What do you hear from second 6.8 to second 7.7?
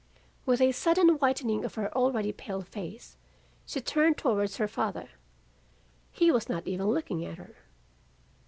looking at her.